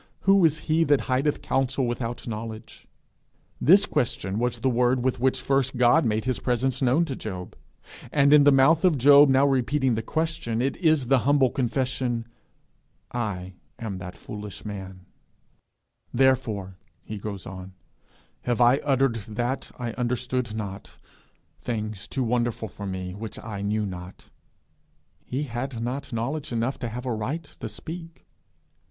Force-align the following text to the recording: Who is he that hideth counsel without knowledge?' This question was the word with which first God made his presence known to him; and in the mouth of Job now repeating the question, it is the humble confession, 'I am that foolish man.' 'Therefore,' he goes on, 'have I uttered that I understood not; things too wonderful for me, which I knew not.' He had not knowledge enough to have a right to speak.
Who 0.21 0.43
is 0.43 0.61
he 0.65 0.83
that 0.85 1.01
hideth 1.01 1.43
counsel 1.43 1.85
without 1.85 2.27
knowledge?' 2.27 2.87
This 3.61 3.85
question 3.85 4.39
was 4.39 4.61
the 4.61 4.67
word 4.71 5.03
with 5.03 5.19
which 5.19 5.39
first 5.39 5.77
God 5.77 6.05
made 6.05 6.23
his 6.25 6.39
presence 6.39 6.81
known 6.81 7.05
to 7.05 7.29
him; 7.35 7.51
and 8.11 8.33
in 8.33 8.43
the 8.43 8.51
mouth 8.51 8.83
of 8.83 8.97
Job 8.97 9.29
now 9.29 9.45
repeating 9.45 9.93
the 9.93 10.01
question, 10.01 10.59
it 10.59 10.75
is 10.77 11.05
the 11.05 11.19
humble 11.19 11.51
confession, 11.51 12.25
'I 13.11 13.53
am 13.77 13.99
that 13.99 14.17
foolish 14.17 14.65
man.' 14.65 15.01
'Therefore,' 16.11 16.79
he 17.03 17.19
goes 17.19 17.45
on, 17.45 17.73
'have 18.41 18.59
I 18.59 18.77
uttered 18.77 19.17
that 19.37 19.69
I 19.77 19.91
understood 19.91 20.55
not; 20.55 20.97
things 21.59 22.07
too 22.07 22.23
wonderful 22.23 22.69
for 22.69 22.87
me, 22.87 23.13
which 23.13 23.37
I 23.37 23.61
knew 23.61 23.85
not.' 23.85 24.31
He 25.23 25.43
had 25.43 25.79
not 25.83 26.11
knowledge 26.11 26.51
enough 26.51 26.79
to 26.79 26.89
have 26.89 27.05
a 27.05 27.13
right 27.13 27.43
to 27.43 27.69
speak. 27.69 28.25